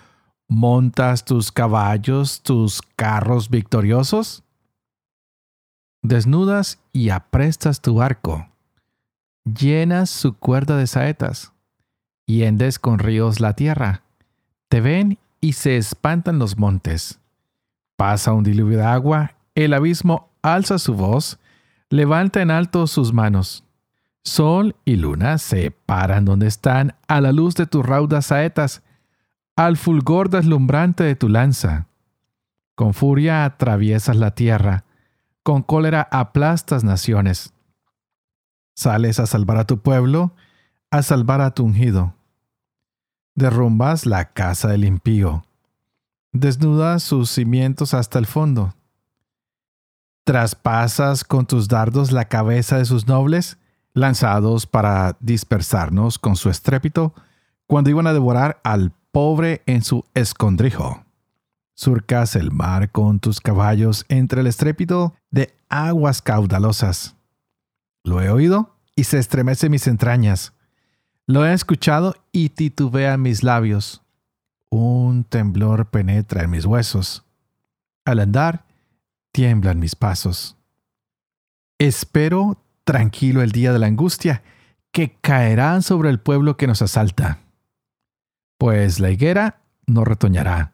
montas 0.47 1.25
tus 1.25 1.51
caballos, 1.51 2.41
tus 2.43 2.81
carros 2.95 3.49
victoriosos. 3.49 4.45
Desnudas 6.01 6.79
y 6.93 7.09
aprestas 7.09 7.81
tu 7.81 8.01
arco. 8.01 8.47
Llenas 9.43 10.09
su 10.09 10.33
cuerda 10.37 10.77
de 10.77 10.87
saetas. 10.87 11.51
Y 12.31 12.45
hendes 12.45 12.79
con 12.79 12.97
ríos 12.97 13.41
la 13.41 13.57
tierra 13.57 14.03
te 14.69 14.79
ven 14.79 15.19
y 15.41 15.51
se 15.51 15.75
espantan 15.75 16.39
los 16.39 16.57
montes. 16.57 17.19
Pasa 17.97 18.31
un 18.31 18.45
diluvio 18.45 18.77
de 18.77 18.85
agua, 18.85 19.33
el 19.53 19.73
abismo 19.73 20.29
alza 20.41 20.79
su 20.79 20.93
voz, 20.93 21.39
levanta 21.89 22.41
en 22.41 22.49
alto 22.49 22.87
sus 22.87 23.11
manos. 23.11 23.65
Sol 24.23 24.77
y 24.85 24.95
luna 24.95 25.39
se 25.39 25.71
paran 25.71 26.23
donde 26.23 26.47
están 26.47 26.95
a 27.09 27.19
la 27.19 27.33
luz 27.33 27.55
de 27.55 27.65
tus 27.65 27.85
raudas 27.85 28.27
saetas, 28.27 28.81
al 29.57 29.75
fulgor 29.75 30.29
deslumbrante 30.29 31.03
de 31.03 31.17
tu 31.17 31.27
lanza. 31.27 31.87
Con 32.75 32.93
furia 32.93 33.43
atraviesas 33.43 34.15
la 34.15 34.31
tierra, 34.31 34.85
con 35.43 35.63
cólera 35.63 36.07
aplastas 36.09 36.85
naciones. 36.85 37.53
Sales 38.73 39.19
a 39.19 39.25
salvar 39.25 39.57
a 39.57 39.67
tu 39.67 39.79
pueblo, 39.79 40.31
a 40.91 41.01
salvar 41.03 41.41
a 41.41 41.51
tu 41.51 41.65
ungido 41.65 42.15
derrumbas 43.35 44.05
la 44.05 44.33
casa 44.33 44.67
del 44.67 44.85
impío, 44.85 45.43
desnudas 46.31 47.03
sus 47.03 47.29
cimientos 47.29 47.93
hasta 47.93 48.19
el 48.19 48.25
fondo, 48.25 48.73
traspasas 50.23 51.23
con 51.23 51.45
tus 51.45 51.67
dardos 51.67 52.11
la 52.11 52.25
cabeza 52.25 52.77
de 52.77 52.85
sus 52.85 53.07
nobles, 53.07 53.57
lanzados 53.93 54.65
para 54.65 55.17
dispersarnos 55.19 56.19
con 56.19 56.35
su 56.35 56.49
estrépito, 56.49 57.13
cuando 57.67 57.89
iban 57.89 58.07
a 58.07 58.13
devorar 58.13 58.59
al 58.63 58.91
pobre 59.11 59.61
en 59.65 59.83
su 59.83 60.05
escondrijo. 60.13 61.03
Surcas 61.73 62.35
el 62.35 62.51
mar 62.51 62.91
con 62.91 63.19
tus 63.19 63.41
caballos 63.41 64.05
entre 64.07 64.41
el 64.41 64.47
estrépito 64.47 65.15
de 65.31 65.53
aguas 65.69 66.21
caudalosas. 66.21 67.15
Lo 68.03 68.21
he 68.21 68.29
oído 68.29 68.75
y 68.95 69.05
se 69.05 69.19
estremece 69.19 69.69
mis 69.69 69.87
entrañas. 69.87 70.53
Lo 71.27 71.45
he 71.45 71.53
escuchado 71.53 72.15
y 72.31 72.49
titubea 72.49 73.17
mis 73.17 73.43
labios. 73.43 74.01
Un 74.69 75.23
temblor 75.23 75.89
penetra 75.89 76.43
en 76.43 76.49
mis 76.49 76.65
huesos. 76.65 77.23
Al 78.05 78.19
andar, 78.19 78.65
tiemblan 79.31 79.79
mis 79.79 79.95
pasos. 79.95 80.57
Espero 81.77 82.57
tranquilo 82.83 83.41
el 83.41 83.51
día 83.51 83.73
de 83.73 83.79
la 83.79 83.87
angustia, 83.87 84.43
que 84.91 85.17
caerá 85.21 85.81
sobre 85.81 86.09
el 86.09 86.19
pueblo 86.19 86.57
que 86.57 86.67
nos 86.67 86.81
asalta. 86.81 87.39
Pues 88.57 88.99
la 88.99 89.11
higuera 89.11 89.61
no 89.87 90.03
retoñará, 90.03 90.73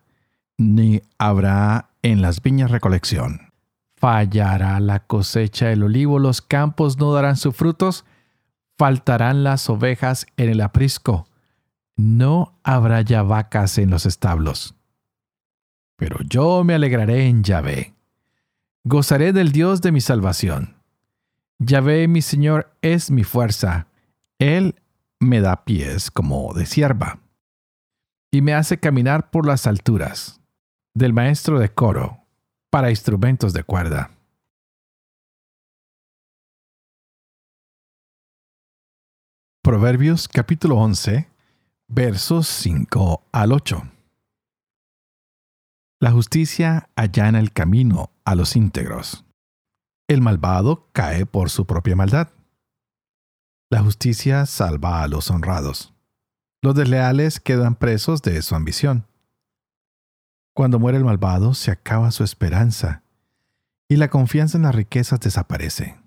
ni 0.58 1.02
habrá 1.18 1.90
en 2.02 2.22
las 2.22 2.42
viñas 2.42 2.72
recolección. 2.72 3.54
Fallará 3.96 4.80
la 4.80 5.00
cosecha 5.00 5.68
del 5.68 5.84
olivo, 5.84 6.20
los 6.20 6.42
campos 6.42 6.98
no 6.98 7.14
darán 7.14 7.36
sus 7.36 7.56
frutos, 7.56 8.06
faltarán 8.78 9.44
las 9.44 9.70
ovejas 9.70 10.28
en 10.38 10.50
el 10.50 10.62
aprisco, 10.62 11.28
no 11.96 12.60
habrá 12.64 13.02
ya 13.02 13.24
vacas 13.24 13.78
en 13.78 13.90
los 13.90 14.06
establos. 14.06 14.76
Pero 15.98 16.18
yo 16.30 16.64
me 16.64 16.76
alegraré 16.76 17.28
en 17.28 17.44
Yahvé. 17.44 17.94
Gozaré 18.84 19.34
del 19.34 19.52
Dios 19.52 19.82
de 19.82 19.92
mi 19.92 20.00
salvación. 20.00 20.76
Yahvé 21.60 22.08
mi 22.08 22.22
Señor 22.22 22.72
es 22.82 23.10
mi 23.10 23.24
fuerza. 23.24 23.88
Él 24.38 24.76
me 25.20 25.42
da 25.42 25.66
pies 25.66 26.12
como 26.12 26.54
de 26.54 26.68
sierva 26.68 27.20
y 28.30 28.42
me 28.42 28.54
hace 28.54 28.80
caminar 28.80 29.32
por 29.32 29.48
las 29.48 29.66
alturas 29.66 30.40
del 30.94 31.14
maestro 31.14 31.60
de 31.60 31.70
coro 31.70 32.20
para 32.70 32.92
instrumentos 32.92 33.54
de 33.54 33.64
cuerda. 33.64 34.12
Proverbios 39.68 40.30
capítulo 40.30 40.78
11 40.78 41.28
versos 41.90 42.48
5 42.48 43.28
al 43.34 43.52
8. 43.52 43.92
La 46.00 46.12
justicia 46.12 46.90
allana 46.96 47.42
el 47.42 47.52
camino 47.52 48.12
a 48.24 48.36
los 48.36 48.56
íntegros. 48.56 49.26
El 50.08 50.22
malvado 50.22 50.88
cae 50.94 51.26
por 51.26 51.50
su 51.50 51.66
propia 51.66 51.98
maldad. 51.98 52.30
La 53.70 53.82
justicia 53.84 54.46
salva 54.46 55.04
a 55.04 55.10
los 55.10 55.30
honrados. 55.32 55.94
Los 56.62 56.74
desleales 56.74 57.42
quedan 57.42 57.76
presos 57.76 58.22
de 58.22 58.42
su 58.44 58.56
ambición. 58.56 59.06
Cuando 60.56 60.80
muere 60.80 60.98
el 60.98 61.04
malvado 61.04 61.54
se 61.54 61.72
acaba 61.72 62.12
su 62.12 62.24
esperanza 62.24 63.04
y 63.90 63.98
la 63.98 64.08
confianza 64.08 64.58
en 64.58 64.64
las 64.64 64.76
riquezas 64.76 65.20
desaparece. 65.20 66.00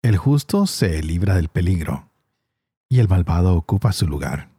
El 0.00 0.16
justo 0.16 0.66
se 0.66 1.02
libra 1.02 1.34
del 1.34 1.48
peligro 1.50 2.08
y 2.92 3.00
el 3.00 3.08
malvado 3.08 3.56
ocupa 3.56 3.90
su 3.90 4.06
lugar. 4.06 4.50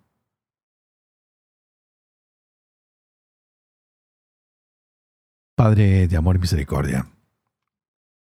Padre 5.55 6.07
de 6.07 6.17
amor 6.17 6.37
y 6.37 6.39
misericordia, 6.39 7.11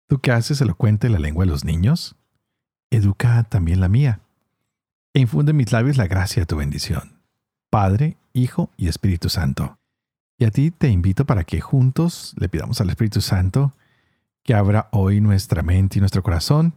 tú 0.07 0.17
que 0.19 0.31
haces 0.31 0.59
elocuente 0.61 1.09
la 1.09 1.19
lengua 1.19 1.45
de 1.45 1.51
los 1.51 1.63
niños, 1.63 2.15
educa 2.89 3.43
también 3.43 3.81
la 3.81 3.87
mía, 3.87 4.21
e 5.13 5.19
infunde 5.19 5.51
en 5.51 5.57
mis 5.57 5.71
labios 5.71 5.97
la 5.97 6.07
gracia 6.07 6.41
de 6.41 6.47
tu 6.47 6.55
bendición. 6.55 7.21
Padre, 7.69 8.17
Hijo 8.33 8.71
y 8.77 8.87
Espíritu 8.87 9.29
Santo. 9.29 9.77
Y 10.39 10.45
a 10.45 10.49
ti 10.49 10.71
te 10.71 10.89
invito 10.89 11.27
para 11.27 11.43
que 11.43 11.61
juntos 11.61 12.33
le 12.39 12.49
pidamos 12.49 12.81
al 12.81 12.89
Espíritu 12.89 13.21
Santo 13.21 13.75
que 14.41 14.55
abra 14.55 14.89
hoy 14.91 15.21
nuestra 15.21 15.61
mente 15.61 15.99
y 15.99 16.01
nuestro 16.01 16.23
corazón 16.23 16.73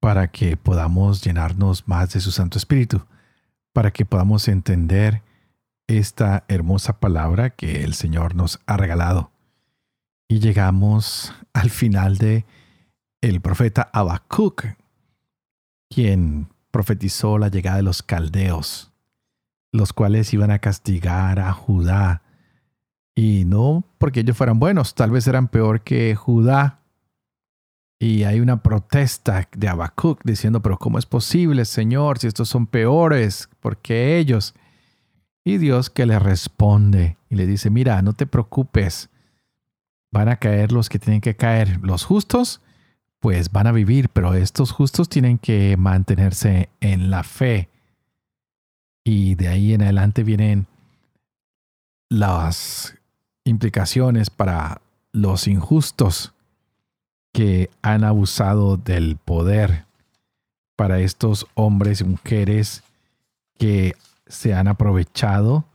para 0.00 0.28
que 0.28 0.56
podamos 0.56 1.22
llenarnos 1.22 1.86
más 1.88 2.12
de 2.12 2.20
su 2.20 2.30
Santo 2.30 2.58
Espíritu, 2.58 3.04
para 3.72 3.92
que 3.92 4.04
podamos 4.04 4.48
entender 4.48 5.22
esta 5.86 6.44
hermosa 6.48 6.98
palabra 6.98 7.50
que 7.50 7.84
el 7.84 7.94
Señor 7.94 8.34
nos 8.34 8.60
ha 8.66 8.76
regalado. 8.76 9.30
Y 10.28 10.40
llegamos 10.40 11.32
al 11.52 11.70
final 11.70 12.18
de 12.18 12.44
el 13.20 13.40
profeta 13.40 13.88
Habacuc, 13.92 14.64
quien 15.88 16.48
profetizó 16.70 17.38
la 17.38 17.48
llegada 17.48 17.76
de 17.76 17.82
los 17.82 18.02
caldeos, 18.02 18.92
los 19.72 19.92
cuales 19.92 20.32
iban 20.34 20.50
a 20.50 20.58
castigar 20.58 21.38
a 21.38 21.52
Judá. 21.52 22.22
Y 23.14 23.44
no 23.46 23.84
porque 23.98 24.20
ellos 24.20 24.36
fueran 24.36 24.58
buenos, 24.58 24.94
tal 24.94 25.10
vez 25.10 25.26
eran 25.26 25.48
peor 25.48 25.82
que 25.82 26.14
Judá, 26.14 26.80
y 27.98 28.24
hay 28.24 28.40
una 28.40 28.62
protesta 28.62 29.48
de 29.56 29.68
Habacuc 29.68 30.20
diciendo, 30.22 30.60
pero 30.60 30.78
¿cómo 30.78 30.98
es 30.98 31.06
posible, 31.06 31.64
Señor, 31.64 32.18
si 32.18 32.26
estos 32.26 32.48
son 32.48 32.66
peores? 32.66 33.48
porque 33.60 34.18
ellos? 34.18 34.54
Y 35.44 35.58
Dios 35.58 35.90
que 35.90 36.06
le 36.06 36.18
responde 36.18 37.16
y 37.30 37.36
le 37.36 37.46
dice, 37.46 37.70
mira, 37.70 38.00
no 38.02 38.12
te 38.12 38.26
preocupes, 38.26 39.08
van 40.12 40.28
a 40.28 40.36
caer 40.36 40.72
los 40.72 40.88
que 40.88 40.98
tienen 40.98 41.20
que 41.20 41.36
caer. 41.36 41.80
Los 41.82 42.04
justos, 42.04 42.60
pues 43.18 43.50
van 43.50 43.66
a 43.66 43.72
vivir, 43.72 44.08
pero 44.10 44.34
estos 44.34 44.72
justos 44.72 45.08
tienen 45.08 45.38
que 45.38 45.76
mantenerse 45.76 46.68
en 46.80 47.10
la 47.10 47.22
fe. 47.22 47.70
Y 49.04 49.36
de 49.36 49.48
ahí 49.48 49.72
en 49.72 49.82
adelante 49.82 50.22
vienen 50.22 50.66
las 52.08 52.94
implicaciones 53.44 54.30
para 54.30 54.82
los 55.12 55.48
injustos 55.48 56.35
que 57.36 57.68
han 57.82 58.02
abusado 58.02 58.78
del 58.78 59.18
poder 59.18 59.84
para 60.74 61.00
estos 61.00 61.46
hombres 61.52 62.00
y 62.00 62.04
mujeres 62.04 62.82
que 63.58 63.94
se 64.26 64.54
han 64.54 64.68
aprovechado 64.68 65.66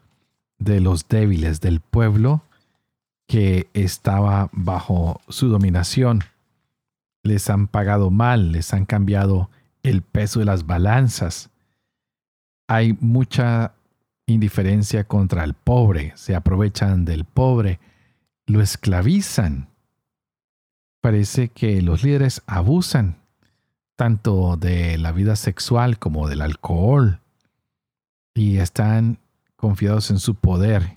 de 0.58 0.82
los 0.82 1.08
débiles 1.08 1.62
del 1.62 1.80
pueblo 1.80 2.42
que 3.28 3.68
estaba 3.76 4.50
bajo 4.54 5.22
su 5.30 5.50
dominación. 5.50 6.24
Les 7.22 7.48
han 7.52 7.68
pagado 7.68 8.10
mal, 8.10 8.54
les 8.54 8.74
han 8.74 8.88
cambiado 8.88 9.52
el 9.84 10.02
peso 10.02 10.40
de 10.40 10.46
las 10.46 10.66
balanzas. 10.66 11.52
Hay 12.68 12.98
mucha 13.00 13.76
indiferencia 14.26 15.04
contra 15.04 15.44
el 15.44 15.54
pobre, 15.54 16.14
se 16.16 16.34
aprovechan 16.34 17.06
del 17.06 17.24
pobre, 17.24 17.80
lo 18.48 18.62
esclavizan 18.62 19.71
parece 21.02 21.50
que 21.50 21.82
los 21.82 22.04
líderes 22.04 22.44
abusan 22.46 23.18
tanto 23.96 24.56
de 24.58 24.98
la 24.98 25.12
vida 25.12 25.36
sexual 25.36 26.00
como 26.00 26.28
del 26.28 26.42
alcohol 26.42 27.20
y 28.34 28.58
están 28.58 29.20
confiados 29.56 30.12
en 30.12 30.20
su 30.20 30.36
poder. 30.36 30.94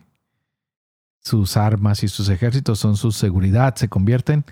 Sus 1.20 1.56
armas 1.56 2.02
y 2.02 2.08
sus 2.08 2.28
ejércitos 2.28 2.78
son 2.78 2.96
su 2.96 3.10
seguridad, 3.12 3.74
se 3.76 3.88
convierten 3.88 4.44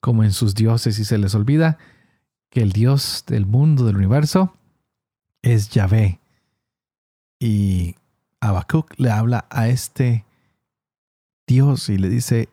como 0.00 0.24
en 0.24 0.32
sus 0.32 0.54
dioses 0.54 0.98
y 0.98 1.04
se 1.04 1.18
les 1.18 1.34
olvida 1.34 1.76
que 2.50 2.62
el 2.62 2.72
Dios 2.72 3.24
del 3.26 3.46
mundo, 3.46 3.84
del 3.84 3.96
universo, 3.96 4.54
es 5.42 5.70
Yahvé. 5.70 6.20
Y 7.38 7.96
Habacuc 8.40 8.92
le 8.98 9.10
habla 9.10 9.46
a 9.50 9.68
este 9.68 10.24
Dios 11.46 11.88
y 11.88 11.98
le 11.98 12.08
dice, 12.08 12.48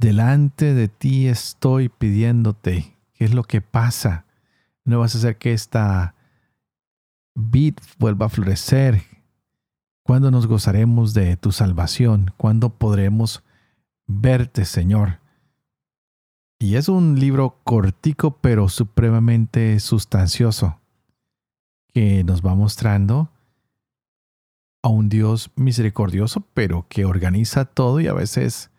delante 0.00 0.72
de 0.72 0.88
ti 0.88 1.28
estoy 1.28 1.90
pidiéndote. 1.90 2.96
¿Qué 3.12 3.24
es 3.26 3.34
lo 3.34 3.44
que 3.44 3.60
pasa? 3.60 4.24
No 4.84 5.00
vas 5.00 5.14
a 5.14 5.18
hacer 5.18 5.36
que 5.36 5.52
esta 5.52 6.14
vid 7.34 7.74
vuelva 7.98 8.26
a 8.26 8.30
florecer. 8.30 9.02
¿Cuándo 10.02 10.30
nos 10.30 10.46
gozaremos 10.46 11.12
de 11.12 11.36
tu 11.36 11.52
salvación? 11.52 12.32
¿Cuándo 12.38 12.70
podremos 12.70 13.44
verte, 14.06 14.64
Señor? 14.64 15.20
Y 16.58 16.76
es 16.76 16.88
un 16.88 17.20
libro 17.20 17.60
cortico 17.62 18.38
pero 18.38 18.70
supremamente 18.70 19.78
sustancioso 19.80 20.80
que 21.92 22.24
nos 22.24 22.44
va 22.44 22.54
mostrando 22.54 23.30
a 24.82 24.88
un 24.88 25.10
Dios 25.10 25.50
misericordioso 25.56 26.42
pero 26.54 26.86
que 26.88 27.04
organiza 27.04 27.66
todo 27.66 28.00
y 28.00 28.06
a 28.06 28.14
veces 28.14 28.69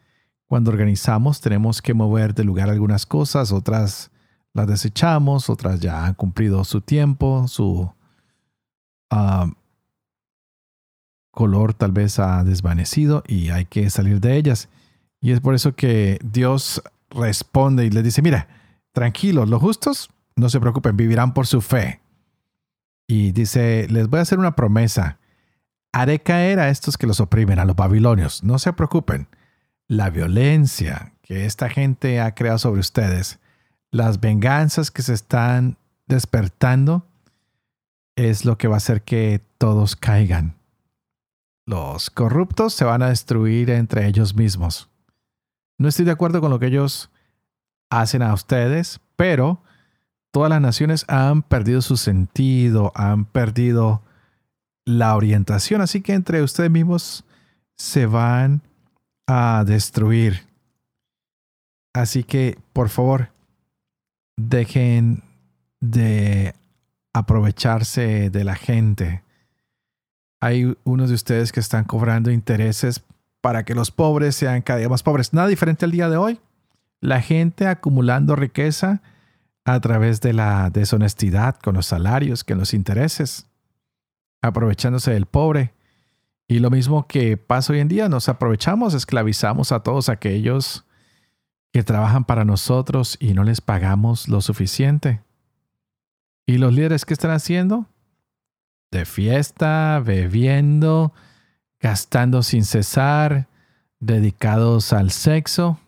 cuando 0.52 0.70
organizamos 0.70 1.40
tenemos 1.40 1.82
que 1.82 1.94
mover 1.94 2.34
de 2.34 2.44
lugar 2.44 2.70
algunas 2.70 3.06
cosas, 3.06 3.54
otras 3.54 4.12
las 4.52 4.68
desechamos, 4.68 5.50
otras 5.50 5.80
ya 5.80 6.04
han 6.04 6.14
cumplido 6.14 6.66
su 6.66 6.82
tiempo, 6.82 7.48
su 7.48 7.90
ah, 9.12 9.50
color 11.32 11.74
tal 11.74 11.94
vez 11.94 12.20
ha 12.20 12.44
desvanecido 12.44 13.24
y 13.30 13.48
hay 13.48 13.64
que 13.64 13.90
salir 13.90 14.20
de 14.20 14.36
ellas. 14.36 14.68
Y 15.22 15.32
es 15.32 15.40
por 15.40 15.56
eso 15.56 15.74
que 15.74 16.20
Dios 16.22 16.84
responde 17.12 17.86
y 17.86 17.90
le 17.90 18.04
dice, 18.04 18.22
mira, 18.22 18.50
tranquilos, 18.92 19.48
los 19.48 19.62
justos 19.62 20.10
no 20.36 20.50
se 20.50 20.60
preocupen, 20.60 20.98
vivirán 20.98 21.34
por 21.34 21.48
su 21.48 21.62
fe. 21.62 22.02
Y 23.08 23.32
dice, 23.32 23.88
les 23.90 24.10
voy 24.10 24.20
a 24.20 24.24
hacer 24.24 24.38
una 24.38 24.58
promesa. 24.58 25.18
Haré 25.94 26.20
caer 26.20 26.60
a 26.60 26.68
estos 26.68 26.98
que 26.98 27.08
los 27.08 27.22
oprimen, 27.22 27.58
a 27.58 27.64
los 27.64 27.78
babilonios. 27.78 28.44
No 28.44 28.60
se 28.60 28.74
preocupen. 28.74 29.30
La 29.92 30.10
violencia 30.10 31.16
que 31.22 31.46
esta 31.46 31.68
gente 31.68 32.22
ha 32.22 32.34
creado 32.34 32.60
sobre 32.60 32.80
ustedes, 32.80 33.40
las 33.92 34.22
venganzas 34.22 34.90
que 34.90 35.02
se 35.02 35.14
están 35.14 35.76
despertando, 36.08 37.06
es 38.16 38.46
lo 38.46 38.58
que 38.58 38.70
va 38.70 38.76
a 38.76 38.78
hacer 38.78 39.02
que 39.02 39.42
todos 39.58 39.98
caigan. 39.98 40.56
Los 41.66 42.10
corruptos 42.10 42.74
se 42.74 42.86
van 42.86 43.02
a 43.02 43.10
destruir 43.10 43.70
entre 43.70 44.08
ellos 44.08 44.34
mismos. 44.34 44.88
No 45.78 45.90
estoy 45.90 46.06
de 46.06 46.12
acuerdo 46.12 46.40
con 46.40 46.52
lo 46.52 46.60
que 46.60 46.68
ellos 46.68 47.10
hacen 47.90 48.22
a 48.22 48.34
ustedes, 48.34 49.02
pero 49.18 49.62
todas 50.32 50.50
las 50.50 50.62
naciones 50.62 51.04
han 51.10 51.44
perdido 51.44 51.82
su 51.82 51.98
sentido, 51.98 52.94
han 52.96 53.26
perdido 53.26 54.04
la 54.86 55.18
orientación, 55.18 55.82
así 55.82 56.00
que 56.00 56.14
entre 56.14 56.42
ustedes 56.44 56.72
mismos 56.72 57.26
se 57.76 58.06
van 58.06 58.62
a 59.28 59.64
destruir. 59.66 60.48
Así 61.94 62.24
que, 62.24 62.58
por 62.74 62.90
favor, 62.90 63.30
dejen 64.38 65.24
de 65.80 66.56
aprovecharse 67.14 68.30
de 68.30 68.44
la 68.44 68.56
gente. 68.56 69.24
Hay 70.40 70.78
unos 70.84 71.10
de 71.10 71.16
ustedes 71.16 71.52
que 71.52 71.60
están 71.60 71.84
cobrando 71.84 72.32
intereses 72.32 73.04
para 73.42 73.64
que 73.64 73.76
los 73.76 73.92
pobres 73.92 74.36
sean 74.36 74.62
cada 74.62 74.80
día 74.80 74.90
más 74.90 75.04
pobres. 75.04 75.34
Nada 75.34 75.48
diferente 75.48 75.86
al 75.86 75.92
día 75.92 76.10
de 76.10 76.18
hoy. 76.18 76.40
La 77.02 77.22
gente 77.22 77.68
acumulando 77.68 78.36
riqueza 78.36 79.02
a 79.66 79.80
través 79.80 80.22
de 80.22 80.34
la 80.34 80.70
deshonestidad 80.70 81.56
con 81.56 81.76
los 81.76 81.88
salarios, 81.88 82.44
que 82.44 82.56
los 82.56 82.74
intereses, 82.74 83.48
aprovechándose 84.42 85.12
del 85.12 85.26
pobre. 85.26 85.74
Y 86.52 86.60
lo 86.60 86.70
mismo 86.70 87.08
que 87.08 87.38
pasa 87.38 87.72
hoy 87.72 87.80
en 87.80 87.88
día, 87.88 88.10
nos 88.10 88.28
aprovechamos, 88.28 88.94
esclavizamos 88.94 89.72
a 89.72 89.84
todos 89.84 90.10
aquellos 90.10 90.84
que 91.72 91.82
trabajan 91.82 92.26
para 92.26 92.44
nosotros 92.44 93.16
y 93.22 93.34
no 93.34 93.46
les 93.46 93.62
pagamos 93.62 94.28
lo 94.28 94.42
suficiente. 94.42 95.22
¿Y 96.46 96.58
los 96.58 96.74
líderes 96.74 97.06
qué 97.06 97.14
están 97.14 97.32
haciendo? 97.32 97.86
De 98.92 99.06
fiesta, 99.06 100.02
bebiendo, 100.06 101.14
gastando 101.80 102.44
sin 102.44 102.66
cesar, 102.66 103.48
dedicados 104.02 104.92
al 104.92 105.12
sexo. 105.12 105.80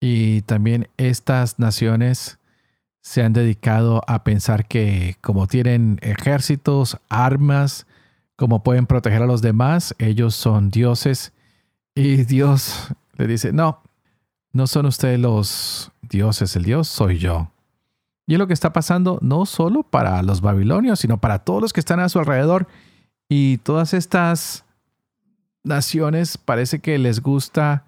Y 0.00 0.42
también 0.42 0.88
estas 0.96 1.60
naciones 1.60 2.40
se 3.02 3.22
han 3.22 3.34
dedicado 3.34 4.02
a 4.08 4.24
pensar 4.24 4.66
que 4.66 5.16
como 5.20 5.46
tienen 5.46 6.00
ejércitos, 6.02 6.98
armas, 7.08 7.86
como 8.38 8.62
pueden 8.62 8.86
proteger 8.86 9.20
a 9.20 9.26
los 9.26 9.42
demás, 9.42 9.96
ellos 9.98 10.32
son 10.32 10.70
dioses. 10.70 11.32
Y 11.96 12.22
Dios 12.22 12.86
le 13.16 13.26
dice, 13.26 13.52
no, 13.52 13.82
no 14.52 14.68
son 14.68 14.86
ustedes 14.86 15.18
los 15.18 15.90
dioses, 16.02 16.54
el 16.54 16.62
Dios 16.62 16.86
soy 16.86 17.18
yo. 17.18 17.50
Y 18.28 18.34
es 18.34 18.38
lo 18.38 18.46
que 18.46 18.52
está 18.52 18.72
pasando 18.72 19.18
no 19.22 19.44
solo 19.44 19.82
para 19.82 20.22
los 20.22 20.40
babilonios, 20.40 21.00
sino 21.00 21.18
para 21.18 21.40
todos 21.40 21.60
los 21.60 21.72
que 21.72 21.80
están 21.80 21.98
a 21.98 22.08
su 22.08 22.20
alrededor. 22.20 22.68
Y 23.28 23.58
todas 23.58 23.92
estas 23.92 24.64
naciones 25.64 26.38
parece 26.38 26.78
que 26.78 26.96
les 26.98 27.20
gusta 27.20 27.86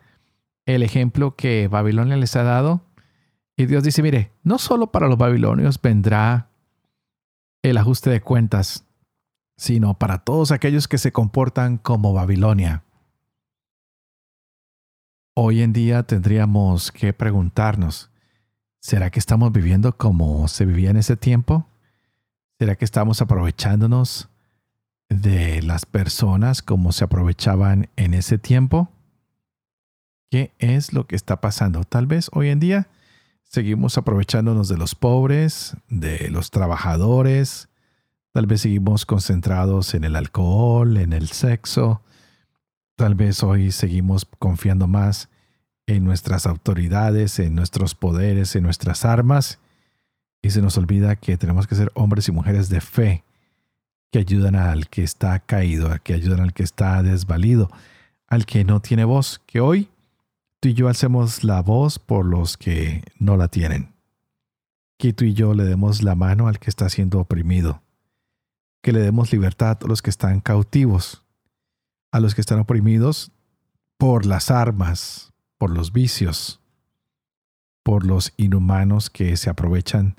el 0.66 0.82
ejemplo 0.82 1.36
que 1.36 1.68
Babilonia 1.68 2.16
les 2.16 2.34
ha 2.34 2.42
dado. 2.42 2.80
Y 3.56 3.66
Dios 3.66 3.84
dice, 3.84 4.02
mire, 4.02 4.32
no 4.42 4.58
solo 4.58 4.88
para 4.88 5.06
los 5.06 5.16
babilonios 5.16 5.80
vendrá 5.80 6.48
el 7.62 7.76
ajuste 7.78 8.10
de 8.10 8.20
cuentas, 8.20 8.84
sino 9.60 9.92
para 9.92 10.16
todos 10.16 10.52
aquellos 10.52 10.88
que 10.88 10.96
se 10.96 11.12
comportan 11.12 11.76
como 11.76 12.14
Babilonia. 12.14 12.82
Hoy 15.36 15.60
en 15.60 15.74
día 15.74 16.02
tendríamos 16.04 16.90
que 16.90 17.12
preguntarnos, 17.12 18.10
¿será 18.80 19.10
que 19.10 19.18
estamos 19.18 19.52
viviendo 19.52 19.98
como 19.98 20.48
se 20.48 20.64
vivía 20.64 20.88
en 20.88 20.96
ese 20.96 21.14
tiempo? 21.14 21.66
¿Será 22.58 22.74
que 22.74 22.86
estamos 22.86 23.20
aprovechándonos 23.20 24.30
de 25.10 25.60
las 25.60 25.84
personas 25.84 26.62
como 26.62 26.90
se 26.92 27.04
aprovechaban 27.04 27.90
en 27.96 28.14
ese 28.14 28.38
tiempo? 28.38 28.88
¿Qué 30.30 30.54
es 30.58 30.94
lo 30.94 31.06
que 31.06 31.16
está 31.16 31.42
pasando? 31.42 31.84
Tal 31.84 32.06
vez 32.06 32.30
hoy 32.32 32.48
en 32.48 32.60
día 32.60 32.88
seguimos 33.42 33.98
aprovechándonos 33.98 34.68
de 34.68 34.78
los 34.78 34.94
pobres, 34.94 35.76
de 35.90 36.30
los 36.30 36.50
trabajadores, 36.50 37.69
tal 38.32 38.46
vez 38.46 38.62
seguimos 38.62 39.06
concentrados 39.06 39.94
en 39.94 40.04
el 40.04 40.16
alcohol, 40.16 40.96
en 40.96 41.12
el 41.12 41.28
sexo, 41.28 42.02
tal 42.96 43.14
vez 43.14 43.42
hoy 43.42 43.72
seguimos 43.72 44.26
confiando 44.38 44.86
más 44.86 45.28
en 45.86 46.04
nuestras 46.04 46.46
autoridades, 46.46 47.38
en 47.38 47.54
nuestros 47.54 47.94
poderes, 47.94 48.54
en 48.54 48.62
nuestras 48.62 49.04
armas, 49.04 49.58
y 50.42 50.50
se 50.50 50.62
nos 50.62 50.78
olvida 50.78 51.16
que 51.16 51.36
tenemos 51.36 51.66
que 51.66 51.74
ser 51.74 51.90
hombres 51.94 52.28
y 52.28 52.32
mujeres 52.32 52.68
de 52.68 52.80
fe, 52.80 53.24
que 54.12 54.20
ayudan 54.20 54.56
al 54.56 54.88
que 54.88 55.02
está 55.02 55.38
caído, 55.40 55.90
que 56.02 56.14
ayudan 56.14 56.40
al 56.40 56.52
que 56.52 56.62
está 56.62 57.02
desvalido, 57.02 57.70
al 58.28 58.46
que 58.46 58.64
no 58.64 58.80
tiene 58.80 59.04
voz, 59.04 59.40
que 59.46 59.60
hoy 59.60 59.88
tú 60.60 60.68
y 60.68 60.74
yo 60.74 60.88
hacemos 60.88 61.42
la 61.42 61.62
voz 61.62 61.98
por 61.98 62.24
los 62.24 62.56
que 62.56 63.02
no 63.18 63.36
la 63.36 63.48
tienen. 63.48 63.92
Que 64.98 65.12
tú 65.12 65.24
y 65.24 65.34
yo 65.34 65.54
le 65.54 65.64
demos 65.64 66.02
la 66.02 66.14
mano 66.14 66.46
al 66.46 66.58
que 66.58 66.70
está 66.70 66.88
siendo 66.88 67.20
oprimido. 67.20 67.82
Que 68.82 68.92
le 68.92 69.00
demos 69.00 69.32
libertad 69.32 69.78
a 69.82 69.86
los 69.86 70.02
que 70.02 70.10
están 70.10 70.40
cautivos. 70.40 71.24
A 72.12 72.20
los 72.20 72.34
que 72.34 72.40
están 72.40 72.58
oprimidos 72.58 73.32
por 73.98 74.24
las 74.24 74.50
armas, 74.50 75.32
por 75.58 75.70
los 75.70 75.92
vicios, 75.92 76.60
por 77.82 78.06
los 78.06 78.32
inhumanos 78.36 79.10
que 79.10 79.36
se 79.36 79.50
aprovechan 79.50 80.16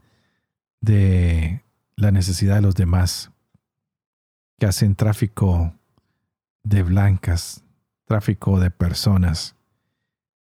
de 0.82 1.64
la 1.96 2.12
necesidad 2.12 2.56
de 2.56 2.62
los 2.62 2.76
demás, 2.76 3.32
que 4.60 4.68
hacen 4.68 4.96
tráfico 4.96 5.74
de 6.64 6.84
blancas, 6.84 7.64
tráfico 8.06 8.60
de 8.60 8.70
personas 8.72 9.56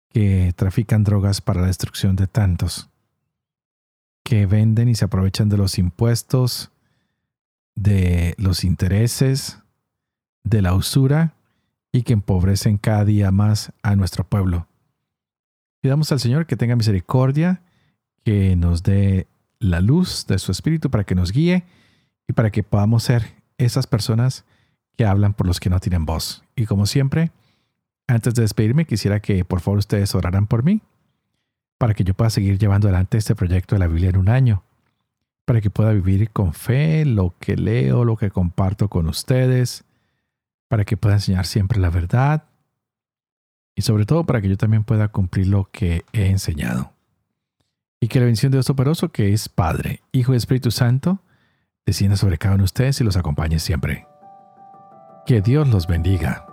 que 0.09 0.53
trafican 0.55 1.03
drogas 1.03 1.41
para 1.41 1.61
la 1.61 1.67
destrucción 1.67 2.15
de 2.15 2.27
tantos, 2.27 2.89
que 4.23 4.45
venden 4.45 4.89
y 4.89 4.95
se 4.95 5.05
aprovechan 5.05 5.47
de 5.47 5.57
los 5.57 5.77
impuestos, 5.77 6.71
de 7.81 8.35
los 8.37 8.63
intereses, 8.63 9.59
de 10.43 10.61
la 10.61 10.73
usura 10.73 11.33
y 11.91 12.03
que 12.03 12.13
empobrecen 12.13 12.77
cada 12.77 13.05
día 13.05 13.31
más 13.31 13.73
a 13.81 13.95
nuestro 13.95 14.23
pueblo. 14.23 14.67
Pidamos 15.81 16.11
al 16.11 16.19
Señor 16.19 16.45
que 16.45 16.55
tenga 16.55 16.75
misericordia, 16.75 17.61
que 18.23 18.55
nos 18.55 18.83
dé 18.83 19.27
la 19.59 19.81
luz 19.81 20.25
de 20.27 20.37
su 20.37 20.51
Espíritu 20.51 20.89
para 20.89 21.03
que 21.03 21.15
nos 21.15 21.31
guíe 21.31 21.63
y 22.27 22.33
para 22.33 22.51
que 22.51 22.63
podamos 22.63 23.03
ser 23.03 23.35
esas 23.57 23.87
personas 23.87 24.45
que 24.95 25.05
hablan 25.05 25.33
por 25.33 25.47
los 25.47 25.59
que 25.59 25.69
no 25.69 25.79
tienen 25.79 26.05
voz. 26.05 26.43
Y 26.55 26.65
como 26.65 26.85
siempre, 26.85 27.31
antes 28.07 28.35
de 28.35 28.43
despedirme, 28.43 28.85
quisiera 28.85 29.19
que 29.19 29.43
por 29.43 29.59
favor 29.61 29.79
ustedes 29.79 30.13
oraran 30.13 30.45
por 30.45 30.63
mí, 30.63 30.81
para 31.79 31.95
que 31.95 32.03
yo 32.03 32.13
pueda 32.13 32.29
seguir 32.29 32.59
llevando 32.59 32.87
adelante 32.87 33.17
este 33.17 33.35
proyecto 33.35 33.75
de 33.75 33.79
la 33.79 33.87
Biblia 33.87 34.09
en 34.09 34.17
un 34.17 34.29
año, 34.29 34.63
para 35.51 35.59
que 35.59 35.69
pueda 35.69 35.91
vivir 35.91 36.29
con 36.29 36.53
fe 36.53 37.03
lo 37.03 37.35
que 37.37 37.57
leo, 37.57 38.05
lo 38.05 38.15
que 38.15 38.31
comparto 38.31 38.87
con 38.87 39.09
ustedes, 39.09 39.83
para 40.69 40.85
que 40.85 40.95
pueda 40.95 41.15
enseñar 41.15 41.45
siempre 41.45 41.77
la 41.77 41.89
verdad 41.89 42.45
y 43.75 43.81
sobre 43.81 44.05
todo 44.05 44.23
para 44.25 44.39
que 44.39 44.47
yo 44.47 44.55
también 44.55 44.85
pueda 44.85 45.09
cumplir 45.09 45.47
lo 45.47 45.69
que 45.69 46.05
he 46.13 46.27
enseñado. 46.27 46.93
Y 47.99 48.07
que 48.07 48.19
la 48.19 48.27
bendición 48.27 48.53
de 48.53 48.59
Dios 48.59 48.67
Todopoderoso, 48.67 49.11
que 49.11 49.33
es 49.33 49.49
Padre, 49.49 49.99
Hijo 50.13 50.33
y 50.33 50.37
Espíritu 50.37 50.71
Santo, 50.71 51.19
descienda 51.85 52.15
sobre 52.15 52.37
cada 52.37 52.55
uno 52.55 52.61
de 52.61 52.67
ustedes 52.67 53.01
y 53.01 53.03
los 53.03 53.17
acompañe 53.17 53.59
siempre. 53.59 54.07
Que 55.25 55.41
Dios 55.41 55.67
los 55.67 55.85
bendiga. 55.85 56.50